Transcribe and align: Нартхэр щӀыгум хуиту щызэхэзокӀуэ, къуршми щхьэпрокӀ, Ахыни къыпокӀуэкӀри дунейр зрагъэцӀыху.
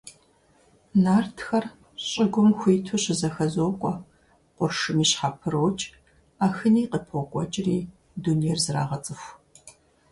Нартхэр 1.03 1.65
щӀыгум 2.07 2.49
хуиту 2.59 2.97
щызэхэзокӀуэ, 3.03 3.93
къуршми 4.55 5.05
щхьэпрокӀ, 5.09 5.85
Ахыни 6.45 6.83
къыпокӀуэкӀри 6.91 7.77
дунейр 8.23 8.59
зрагъэцӀыху. 8.65 9.31